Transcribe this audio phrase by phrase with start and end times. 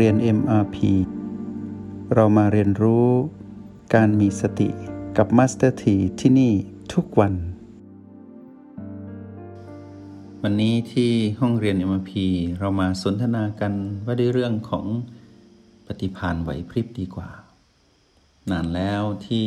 [0.00, 0.76] เรียน MRP
[2.14, 3.08] เรามาเรียนรู้
[3.94, 4.68] การมีสติ
[5.16, 6.52] กับ Master T ที่ที่นี่
[6.94, 7.34] ทุกวัน
[10.42, 12.12] วันนี้ที่ห้องเรียน MRP
[12.58, 13.72] เรามาสนทนากัน
[14.06, 14.86] ว่าด้วยเรื่องของ
[15.86, 17.30] ปฏิพานไหวพริบดีกว่า
[18.50, 19.46] นานแล้วที่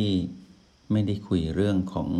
[0.92, 2.10] ไม่ได้คุยเรื่องของ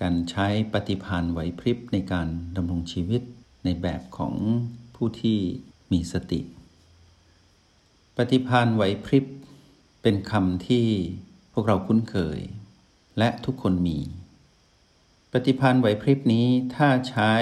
[0.00, 3.22] การใช้ปฏิพานไหวพริบในการดำรงชีวิต
[3.64, 4.34] ในแบบของ
[4.94, 5.38] ผู้ที่
[5.92, 6.42] มีสติ
[8.18, 9.24] ปฏิพานไหวพริบ
[10.02, 10.86] เป็นคำที่
[11.52, 12.38] พวกเราคุ้นเคย
[13.18, 13.98] และทุกคนมี
[15.32, 17.32] ปฏิพานไหวพริบนี้ถ้าใช้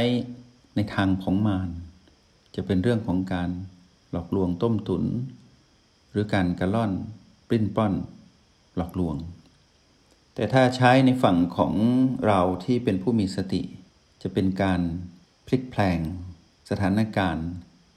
[0.75, 1.71] ในทางของมาร
[2.55, 3.51] จะเป็นเรื่องของการ
[4.11, 5.05] หลอกลวงต้มตุน
[6.11, 6.93] หรือการกระล่อน
[7.49, 7.93] ปริ้นป้อน
[8.77, 9.17] หลอกลวง
[10.35, 11.75] แต่ถ้าใช้ในฝั่งของ
[12.27, 13.63] เราที่เป็นผู้มีสติ
[14.23, 14.81] จะเป็นการ
[15.47, 15.99] พลิกแพลง
[16.71, 17.49] สถานการณ์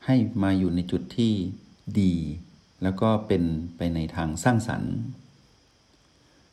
[0.06, 1.34] ให้มาอยู่ในจุดที่
[2.02, 2.14] ดี
[2.84, 3.44] แล้วก็เป็น
[3.78, 4.94] ไปในทางสร้างสรรค์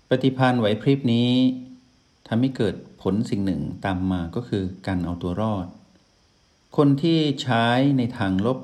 [0.09, 1.31] ปฏิพานไหวพริบนี้
[2.29, 5.67] ทำให้เกิดผลสิ่งหนึ่งตามมาก็คือการเอาตัวรอด
[6.77, 7.67] คนที่ใช้
[7.99, 8.59] ในทางลบ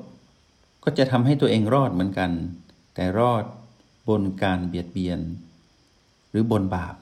[0.83, 2.31] ก็จะทำให้ตัวเองรอดเหมือนกัน
[2.95, 3.43] แต่รอด
[4.09, 5.19] บนการเบียดเบียน
[6.29, 6.95] หรือบนบาป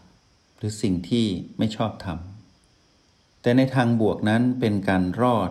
[0.57, 1.25] หรือสิ่งที่
[1.57, 5.49] ไม่ชอบทำแต่ในทางบวกนั้นเป็นการรอด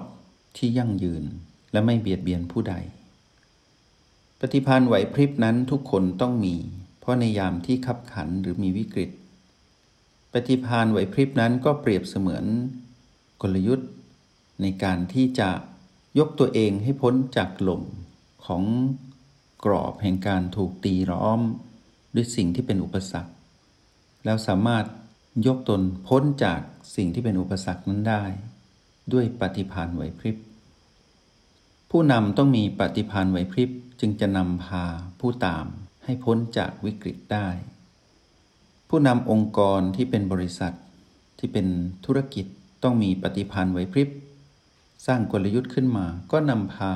[0.56, 1.24] ที่ยั่งยืน
[1.72, 2.74] และไม่เบียดเบียนผู้ใด
[4.40, 6.56] ปฏิพานไหวพริบนั้นทุกคนต้องมี
[7.00, 9.10] เพราะในยามที่ขับขันหรือมีวิกฤต
[10.32, 12.44] ปฏิพานไหวพริบนั้นก็เปรียบเสมือน
[13.42, 13.90] กลยุทธ์
[14.62, 15.50] ในการที่จะ
[16.18, 17.82] ยกตัวเองให้พ้นจากหล่ม
[18.46, 18.62] ของ
[19.64, 21.40] กรอบแห่งการถูกตีร้อม
[22.14, 23.32] ด้วยสิ่งที่เป็นอุปสรรค
[24.24, 24.84] แล้วสามารถ
[25.46, 26.60] ยกตนพ้นจาก
[26.96, 28.24] สิ่งที่เป็นอุปสรรคนั้นได้
[29.12, 30.36] ด้วยปฏิพานไหวพริบ
[31.96, 34.84] ผู้นำต้องมีปฏิพันธ์ไหวพริบจึงจะนำพา
[35.20, 35.66] ผู้ตาม
[36.05, 37.48] ให้พ้นจากวิกฤตได้
[38.88, 40.74] ผู้นำองค์กรที่เป็นบริษัท
[41.38, 41.66] ที่เป็น
[42.04, 42.46] ธุรกิจ
[42.83, 44.08] ต้องมีปฏิพันธ์ไหวพริบ
[45.06, 46.92] สร้างกลยุทธ์ขึ้นมาก็นำพา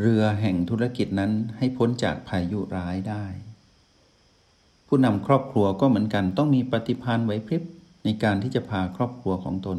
[0.00, 3.24] เรือแห่งธุรกิจนั้นให้พ้นจากพายุร้ายได้
[4.86, 7.62] ผู้นำครอบครัวก็เหมือนกันต้องมีปฏิพันธ์ไหวพริบ
[8.04, 9.78] ในการที่จะพาครอบครัวของตน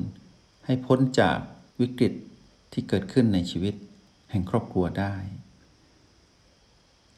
[0.66, 1.38] ให้พ้นจาก
[1.80, 2.14] วิกฤต
[2.74, 3.75] ที่เกิดขึ้นในชีวิต
[4.31, 5.16] แห่งครอบครัวได้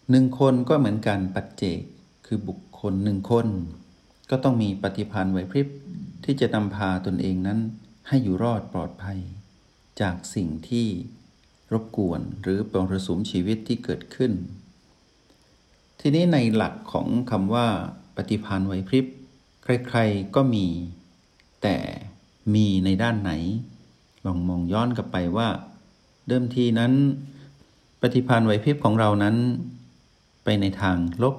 [0.10, 1.82] หนึ่งคนก็เหมือนกันปัจเจก
[2.26, 3.48] คือบุคคลหนึ่งคน
[4.30, 5.68] ก็ต้องมีปฏิพันธ์ไหวพริบ
[6.24, 7.60] ที่จะนำพาตนเองนั้น
[8.08, 9.20] ให้อยู่รอดปลอดภัย
[10.02, 10.88] จากสิ่งที่
[11.74, 14.32] รบกวนหรือปรรสุมชีวิตที่เกิดขึ้น
[16.00, 17.68] ทีนี้ในหลักของคำว่า
[18.16, 19.06] ปฏิพันธ์ไหวพริบ
[19.64, 20.68] ใครๆก็มี
[21.64, 21.78] แต่
[22.54, 23.32] มีในด้านไหน
[24.26, 25.48] ลองมองย้อนกลับไปว่า
[26.28, 26.94] เดิมทีนั้น
[28.02, 29.36] ปฏิพันธ์ไหวพริบของเรานั้น
[30.44, 31.36] ไปในทางลบ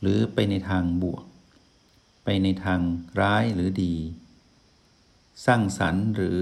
[0.00, 1.22] หรือไปในทางบวก
[2.24, 2.80] ไปในทาง
[3.20, 3.94] ร้ายหรือดี
[5.46, 6.38] สร้างสรรค์หรือ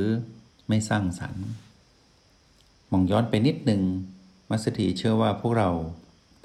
[0.69, 1.45] ไม่สร้างสรรค์
[2.91, 3.83] มองย้อนไปนิดหนึ่ง
[4.51, 5.71] มัสถีเชื่อว่าพวกเรา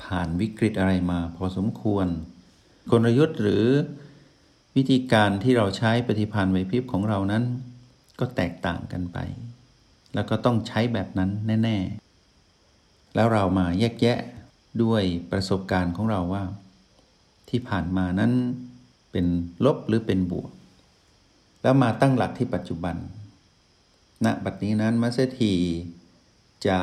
[0.04, 2.08] ผ่านวิกฤตอะไรมาพอสมควร
[2.92, 3.66] กลยุทธ์หรือ
[4.76, 7.44] วิธีการที่เราใช้ปฏิพันธ์ไหวพริบของเรานั้น
[8.20, 9.18] ก็แตกต่างกันไป
[10.18, 11.32] แล้วก็ต้องใช้แบบนั้น
[11.64, 11.78] แน่
[12.46, 14.20] ๆ แล้วเรามาแยกแยะ
[14.84, 16.44] ด้วยประสบการณ์ของเราว่า
[17.50, 18.32] ที่ผ่านมานั้น
[19.12, 19.26] เป็น
[19.66, 20.50] ลบหรือเป็นบวก
[21.62, 22.96] แล้วมาตั้งหลักที่ปัจจุบัน
[24.26, 25.54] ณบัดนี้นั้นมัสถี
[26.68, 26.80] จะ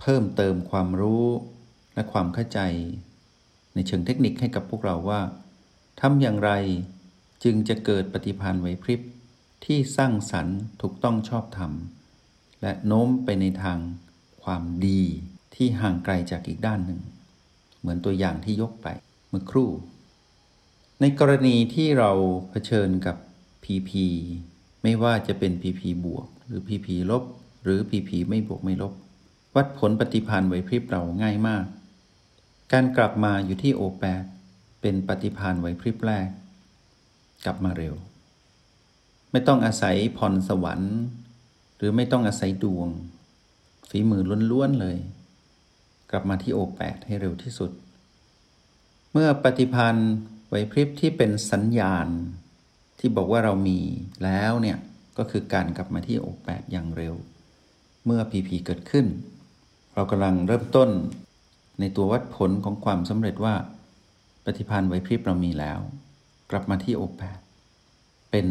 [0.00, 1.26] เพิ่มเติมความรู้
[1.94, 2.60] และความเข้าใจ
[3.74, 5.20] ในเชิงเทคนิคให้กับพวกเราว่า
[6.00, 6.52] ทำอย่างไร
[7.44, 9.00] จึงจะเกิดปฏิพันธ์ไหวพริบ
[9.64, 11.72] ที่สร้างสรรค์ถูกต้องชอบธรรม
[12.62, 13.78] และโน้มไปในทาง
[14.42, 15.02] ความดี
[15.54, 17.00] ที่ห่างไกลจากอีกด้านหนึ่ง
[17.80, 18.88] เหมือนตัวอย่างที่ยกไป
[19.28, 19.70] เมื่อครู่
[21.00, 22.10] ในกรณีที่เรา
[22.50, 23.16] เผชิญกับ
[23.64, 23.90] PP
[24.82, 27.24] ไม่ว่าจะเป็น PP บวก หรือ PP ลบ
[27.62, 28.92] หรือ PP ไม่บวกไม่ลบ
[29.56, 31.64] วัดผลปฏิพันธ์ไหวพริบเราง่ายมาก
[32.72, 34.24] การกลับมาอยู่ที่โอแปด
[34.80, 36.28] เป็นปฏิพันธ์ไหวพริบแรก
[37.44, 37.94] กลับมาเร็ว
[39.30, 40.96] ไม่ต้องอาศัยพรสวรรค์
[41.80, 42.88] หรือไม่ต้องอาศัยดวง
[43.88, 44.98] ฝีมือล้วนๆเลย
[46.10, 47.70] กลับมาที่โอแปดให้เร็วที่สุด
[49.12, 50.12] เมื่อปฏิพันธ์
[50.48, 52.08] ไหวพริบที่เป็นสัญญาณ
[52.98, 53.80] ที่บอกว่าเรามี
[54.24, 54.78] แล้วเนี่ย
[55.18, 57.14] ก็คือการกลับมาที่โอแปดอย่างเร็ว
[58.04, 59.06] เมื่อพีพีเกิดขึ้น
[59.94, 60.90] เรากำลังเริ่มต้น
[61.80, 63.54] ในตัววัดผลของความสำเร็จว่า
[64.44, 65.78] ปฏิพันธ์ไหวพริบเรามีแล้ว
[66.50, 67.38] กลับมาที่โอแปด
[68.30, 68.46] เป็น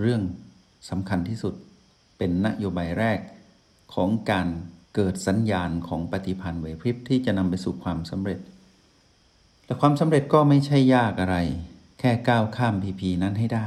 [0.00, 0.22] เรื่อง
[0.90, 1.54] สำคัญที่สุด
[2.18, 3.18] เป็นนโยบายแรก
[3.94, 4.48] ของการ
[4.94, 8.40] เกิดสัญญาณของปฏิพันธ์ไหวพริบที่จะนำไปสู่ความสำเร็จ
[9.66, 11.36] และความสำเร็จก็ไม่ใช่ยากอะไร
[11.98, 13.66] แค่ก้าวข้ามพีพีนั้นให้ได้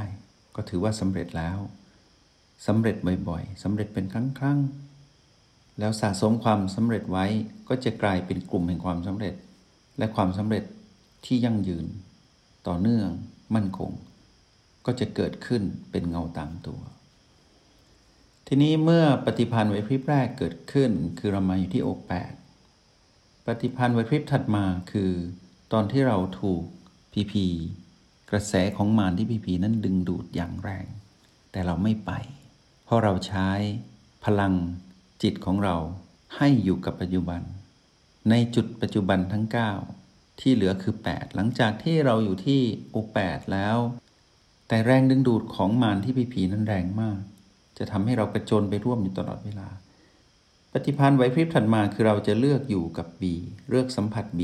[0.56, 1.58] ก็ถือว่าสำเร็จแล้ว
[2.66, 2.96] สำเร็จ
[3.28, 4.14] บ่อยๆสำเร็จเป็นค
[4.44, 7.26] รั้งๆแล้วสะสมความสำเร็จไว้
[7.68, 9.34] ก็จะกลายเป็นกลุ่มแห่งความสำเร็จ
[9.98, 10.64] และความสำเร็จ
[11.24, 11.86] ที่ยั่งยืน
[12.66, 13.08] ต่อเนื่อง
[13.54, 13.90] มั่นคง
[14.86, 16.80] ก็จะเกิดขึ้นเป็นเงาตามตัว
[18.54, 22.32] ทีนี้เมื่อปฏิพันธ์ไหวพริบแรกเกิดขึ้น คือเรามาอยู่ที่อกแปด
[23.46, 25.12] ปฏิพันธ์ไหวพริบถัดมาคือ
[25.72, 26.62] ตอนที่เราถูก
[27.12, 27.46] พีพี
[28.30, 30.86] กระแสของมารที่พีพีนั้นดึงดูดอย่างแรง
[31.52, 32.10] แต่เราไม่ไป
[32.84, 33.48] เพราะเราใช้
[34.24, 34.54] พลัง
[35.22, 35.76] จิตของเรา
[36.36, 37.42] ให้อยู่กับปัจจุบัน
[38.30, 39.46] ในจุดปัจจุบันทั้ง
[39.94, 42.60] 9 ที่เหลือคือ 8 หลังจากที่เราอยู่ที่
[42.90, 42.96] โอ
[43.26, 43.76] 8แล้ว
[44.68, 47.20] แต่แรงดึงดูดของมารที่พีพีนั้นแรงมาก
[47.78, 49.68] จะทำให้เรากระโจนไปร่วมอยู่ตลอดเวลา
[50.72, 53.22] ปฏิพันธ์ไหวพริบถัดมาคือเราจะเลือกอยู่กับ B
[53.70, 54.40] เลือกสัมผัส B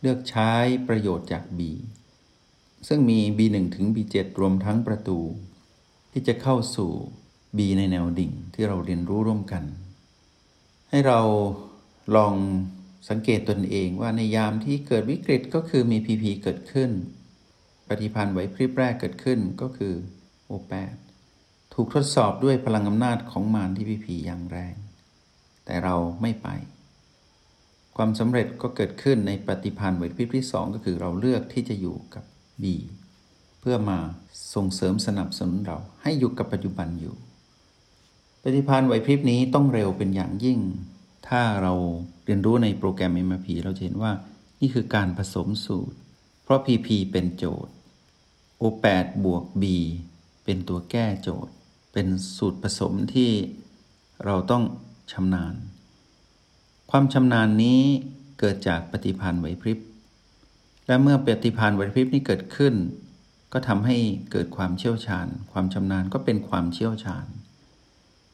[0.00, 0.52] เลือกใช้
[0.88, 1.60] ประโยชน์จาก B
[2.88, 5.18] ซึ่งมี B1 ถึง B7 รวมทั้งประตู
[6.12, 6.90] ที่จะเข้าสู่
[7.56, 9.64] B ในแนวดิ่งที่เราเรียนรู้ร่วมกัน
[10.90, 11.20] ให้เรา
[12.16, 12.34] ลอง
[13.08, 16.90] สังเกตตนเองว่าในยามที่เกิดวิกฤตก็คือมี PP เกิดขึ้น
[17.88, 19.94] ปฏิพันธ์ไหวพริบแรกเกิดขึ้นก็คือ
[20.50, 20.96] O8
[21.78, 24.74] ถูกทดสอบด้วยพลังอำนาจของมารที่ PP อย่างแรง
[25.64, 26.48] แต่เราไม่ไป
[27.96, 32.24] ความสำเร็จก็เกิดขึ้นในปฏิพันธ์ไหวพริที่2ก็คือเราเลือกที่จะอยู่กับ
[32.62, 32.64] B
[33.60, 33.98] เพื่อมา
[34.54, 37.14] ส่งเสริมสนับสนุนเราให้อยู่กับปัจจุบันอยู่
[38.42, 40.60] ปฏิพันธ์ไหวพริบนี้ต้องเร็วเป็นอย่างยิ่ง
[41.28, 41.74] ถ้าเรา
[42.24, 44.12] เรียนรู้ในโปรแกรม MRP เราจะเห็นว่า
[44.60, 45.96] นี่คือการผสมสูตร
[46.42, 47.72] เพราะ PP เป็นโจทย์
[48.60, 49.64] O8 บวก B
[50.44, 51.52] เป็นตัวแก้โจทย์
[51.98, 53.30] เป็นสูตรผสมที่
[54.24, 54.64] เราต้อง
[55.12, 55.54] ชำนาญ
[56.90, 57.80] ความชำนาญนี้
[58.38, 59.78] เกิดจากปฏิพันธ์ไหวพริบ
[60.86, 62.74] และเมื่อปฏิพานธ์ไหวพริบนี้เกิดขึ้น
[63.52, 63.96] ก็ทำให้
[64.32, 67.26] เกิดความเชี่ยวชาญ ความชำนาญก็เป็นความเชี่ยวชาญ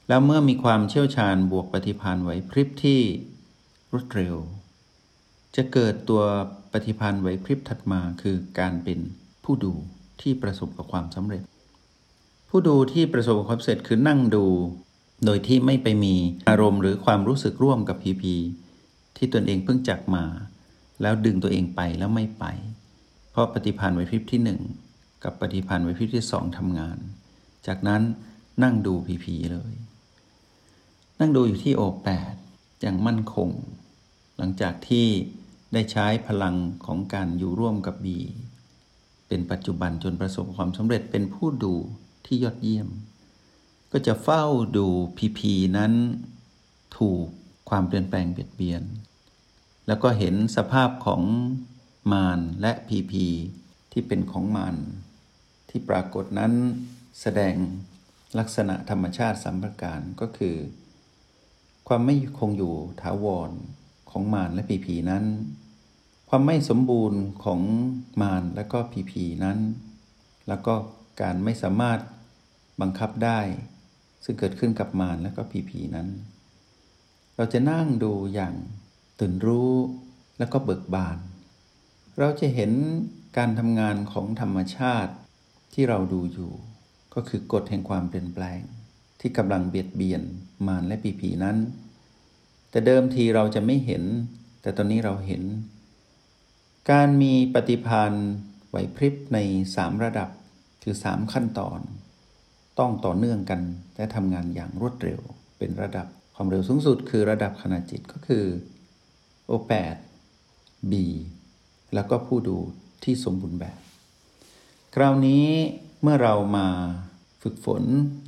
[0.08, 3.00] แล้วเมื่อมีความเชี่ยวชาญบวกปฏิพานธ์ไหวพริบที่
[3.92, 4.36] รวดเร็ว
[5.56, 6.22] จะเกิดตัว
[6.72, 8.98] ปฏิพานธ์ไหวพริบถัดมาคือการเป็น
[9.44, 9.72] ผู้ดู
[10.20, 11.42] ที่ประสบกับความสำเร็จ
[12.54, 14.44] ผู้ดูที่ประสบความสำเร็จคือนั่งดู
[15.24, 16.14] โดยที่ไม่ไปมี
[16.48, 18.34] อารมณ์หรือความรู้สึกร่วมกับพีพี
[19.16, 20.24] ที่ตนเองเพิ่งจักมา
[21.02, 22.44] แล้วดึงตัวเองไปแล้วไม่ไป
[23.30, 24.60] เพราะปฏิพันธ์ไหวพริบที่หนึ่ง
[25.24, 26.98] กับปฏิพันธ์ไหวพริบที่สองทำงาน
[27.66, 28.02] จากนั้น
[28.62, 29.72] นั่งดูผีผีเลย
[31.20, 32.34] นั่งดูอยู่ที่โอแปด
[32.80, 33.50] อย่างมั่นคง
[34.36, 35.06] หลังจากที่
[35.72, 36.54] ได้ใช้พลัง
[36.86, 38.18] ของการอยู่ร่วมกับบี
[39.28, 41.74] เป็นปัจจุบันจนประสบความสำเร็จเป็นผู้ดู
[42.34, 42.88] ที่ยอดเยี่ยม
[43.92, 44.44] ก็จะเฝ้า
[44.76, 44.86] ดู
[45.16, 45.92] พีพีนั้น
[46.98, 47.26] ถูก
[47.70, 48.82] ความเปลี่ยนแปลงเบียดเบียน
[49.86, 51.22] แล้วก็เห็นสภาพของ
[52.12, 53.26] มารและพีพี
[53.92, 54.76] ที่เป็นของมาร
[55.68, 56.52] ที่ปรากฏนั้น
[57.20, 57.54] แสดง
[58.38, 60.56] ลักษณะธรรมชาติสัมประการก็คือ
[61.88, 63.50] ความไม่คงอยู่ถาวร
[64.10, 65.24] ของมารและพีพีนั้น
[66.28, 67.60] ความไม่สมบูรณ์ของ
[68.22, 69.58] มารและก็พีพีนั้น
[70.48, 70.74] แล้วก็
[71.20, 72.00] การไม่สามารถ
[72.80, 73.40] บังคับได้
[74.24, 76.08] ซึ่งเกิดขึ้นกับมารและก็พีพีนั้น
[77.36, 78.54] เราจะนั่งดูอย่าง
[79.20, 79.72] ตื่นรู้
[80.38, 81.18] แล้วก็เบิกบาน
[82.18, 82.72] เราจะเห็น
[83.36, 85.12] การทำงานของธรรมชาติ
[85.74, 86.52] ที่เราดูอยู่
[87.14, 88.60] ก็คือกฎแห่งความเปลี่ยนแปลง
[89.20, 90.22] ที่กำลังเบียดเบียน
[90.66, 91.56] มารและปีผีนั้น
[92.70, 94.02] แต่เดิมทีเราจะไม่เห็น
[94.62, 95.42] แต่ตอนนี้เราเห็น
[96.90, 98.12] การมีปฏิพาน
[98.68, 99.38] ไหวพริบใน
[99.74, 100.30] สามระดับ
[100.82, 101.80] คือสามขั้นตอน
[102.78, 103.60] ต้องต่อเนื่องกัน
[103.96, 105.20] และทำงานอย่างรวดเร็ว
[105.58, 108.44] เป็นระดับความเร็วสูงสุด คือระดับขณะจิตก็คือ
[109.50, 109.96] O8
[110.90, 110.92] B
[111.94, 112.56] แล้วก็ผู้ดู
[113.04, 113.78] ที่สมบูรณ์แบบ
[114.94, 115.46] คราวนี้
[116.02, 116.66] เมื่อเรามา
[117.42, 117.82] ฝึกฝน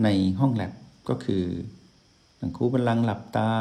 [0.04, 0.08] ใน
[0.40, 0.72] ห้องแลบ
[1.08, 1.44] ก็คือ
[2.38, 3.52] หนังคูบันลังหลับตา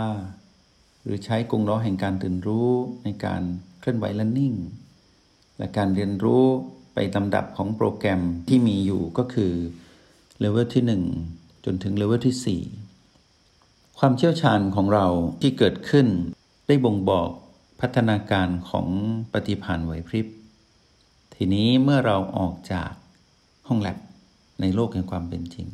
[1.03, 2.69] หรือใช้กงล้อแห่งการตื่นรู้
[3.03, 3.41] ในการ
[3.79, 4.53] เคลื่อนไหวและนิ่ง
[5.57, 6.45] และการเรียนรู้
[6.93, 9.53] ไปลำดับของโปรแกรมที่มีอยู่ก็คือ
[10.39, 10.83] เลเวลที่
[11.25, 15.07] 1 จนถึงเลเวลที่ 4 ความเชี่ยวชาญของเรา
[15.41, 16.07] ที่เกิดขึ้น
[16.67, 17.29] ได้บ่งบอก
[17.81, 18.87] พัฒนาการของ
[19.33, 20.27] ปฏิพันไหวพริบ
[21.35, 22.91] ทีนี้เมื่อเราออกจาก
[23.67, 23.97] ห้องแลบ
[24.61, 25.67] ในโลกแห่งความเป็นจริง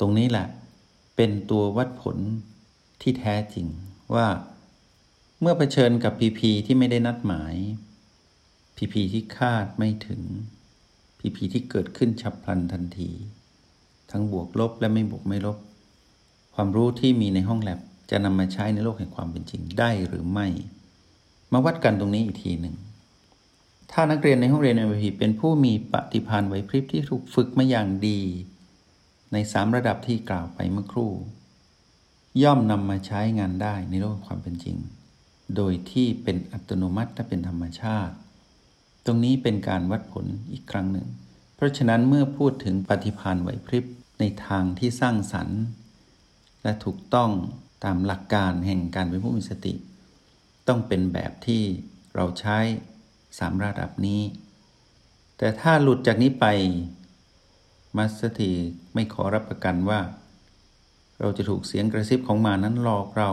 [0.00, 0.46] ตรงนี้แหละ
[1.16, 2.16] เป็นตัววัดผล
[3.02, 3.66] ที่แท้จริง
[4.14, 4.28] ว่า
[5.40, 7.54] เมื่อเผชิญกับพีพีที่ไม่ได้นัดหมาย
[8.76, 10.22] พีพีที่คาดไม่ถึง
[11.18, 13.10] พีพีที่เกิดขึ้นฉับพลันทันที
[14.10, 15.58] ทั้งบวกลบและไม่บวกไม่ลบ
[16.54, 17.80] ความรู้ที่มีในห้องแลบ
[18.10, 20.46] จะนำมาใช้ในโลกแห่งความเป็นจริงได้หรือไม่
[21.52, 22.76] มาวัดกันตรงนี้อีกทีหนึ่ง
[23.92, 28.20] ถ้านักเรียนในห้องเรียน MVP เป็นผู้มีปฏิภาณไหวพริบที่ถูกฝึกมาอย่างดี
[29.32, 31.12] ในสามระดับที่กล่าวไปเมื่อครู่
[32.42, 34.76] ย่อมนำมาใช้งานได้ในโลกความเป็นจริง
[35.56, 38.14] โดยที่เป็นอัตโนมัติและเป็นธรรมชาติ
[39.06, 41.06] ตรงนี้เป็นการวัดผลอีกครั้งหนึ่ง
[41.54, 43.84] เพราะฉะนั้นเมื่อพูดถึงปฏิภาณไหวพริบ
[44.20, 45.60] ในทางที่สร้างสรรค์
[46.62, 47.30] และถูกต้อง
[47.84, 49.74] ตามหลักการแห่งการเป็นผู้มีสติ
[50.68, 51.62] ต้องเป็นแบบที่
[52.14, 52.58] เราใช้
[53.38, 54.22] สามระดับนี้
[55.38, 56.46] แต่ถ้าหลุดจากนี้ไป
[57.96, 58.52] มาสถี
[58.94, 60.00] ไม่ขอรับประกันว่า
[61.20, 63.30] เราจะถูกเสียงกระซิบของมานั้นหลอกเรา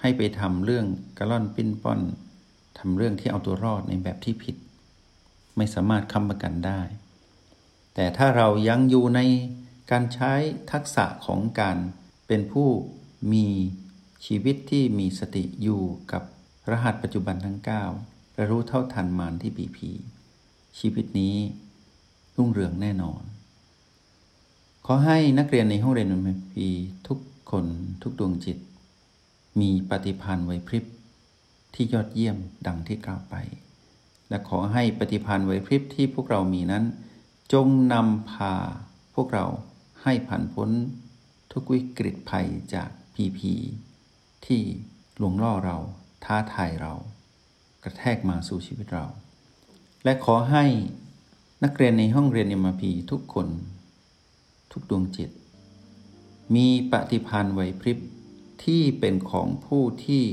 [0.00, 0.86] ให้ไปทำเรื่อง
[1.18, 2.00] กระล่อนปิ้นป้อน
[2.78, 4.56] ทำเรื่องที่เอาตัวรอดในแบบที่ผิด
[5.56, 6.80] ไม่สามารถค้ำประกันได้
[7.94, 9.20] แต่ถ้าเรายังอยู่ใน
[9.90, 10.32] การใช้
[10.72, 11.78] ทักษะของการ
[12.26, 12.68] เป็นผู้
[13.32, 13.46] มี
[14.26, 15.82] ชีวิตที่มีสติอยู่
[16.12, 16.22] กับ
[16.70, 17.58] รหัสปัจจุบันทั้ง
[17.96, 19.90] 9และรู้เท่าทันมารที่ปีพี
[20.78, 21.36] ชีวิตนี้
[22.36, 23.22] รุ่งเรืองแน่นอน
[24.86, 26.68] ขอให้นักเรียนในห้องเรียนมพี
[27.08, 27.18] ทุก
[27.50, 27.66] คน
[28.02, 28.58] ทุกดวงจิต
[29.60, 30.84] มีปฏิพันธ์ไวพริบ
[31.74, 33.34] ที่ยอดเยี่ยมดังที่กล่าวไป
[34.28, 36.84] และขอให้ปฏิพันธ์ไวพริบที่พวกเรามีนั้น
[37.52, 38.54] จงนำพา
[39.14, 39.46] พวกเรา
[40.02, 40.70] ให้ผ่านพ้น
[41.52, 43.52] ทุกวิกฤตภัยจากพีพี
[44.46, 44.62] ที่
[45.20, 45.78] ลวงล่อเรา
[46.24, 46.94] ท้าทายเรา
[47.82, 49.06] กระแทกมาสู่ชีวิตเรา
[50.04, 50.64] และขอให้
[51.64, 53.48] นักเรียนในห้องเรียนเอ็มพีทุกคน
[54.72, 55.30] ทุกดวงจิต
[56.54, 57.98] มีปฏิพันธ์ไหวพริบ
[58.64, 60.24] ที่เป็นของผู้ที่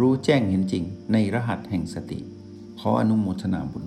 [0.00, 2.20] รู้แจ้งเห็นจริงในรหัสแห่งสติ
[2.80, 3.86] ขออนุโมทนาบุญ